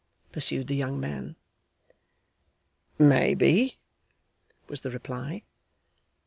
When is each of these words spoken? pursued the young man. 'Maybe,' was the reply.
pursued 0.31 0.65
the 0.65 0.75
young 0.75 0.99
man. 0.99 1.35
'Maybe,' 2.97 3.77
was 4.67 4.81
the 4.81 4.89
reply. 4.89 5.43